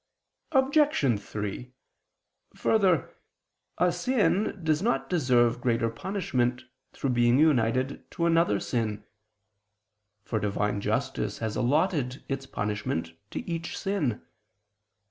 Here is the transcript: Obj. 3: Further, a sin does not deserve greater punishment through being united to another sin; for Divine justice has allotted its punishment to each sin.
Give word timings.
Obj. 0.51 1.19
3: 1.21 1.73
Further, 2.55 3.15
a 3.77 3.91
sin 3.91 4.59
does 4.63 4.81
not 4.81 5.11
deserve 5.11 5.61
greater 5.61 5.91
punishment 5.91 6.63
through 6.91 7.11
being 7.11 7.37
united 7.37 8.09
to 8.13 8.25
another 8.25 8.59
sin; 8.59 9.03
for 10.23 10.39
Divine 10.39 10.81
justice 10.81 11.37
has 11.37 11.55
allotted 11.55 12.23
its 12.27 12.47
punishment 12.47 13.13
to 13.29 13.47
each 13.47 13.77
sin. 13.77 14.23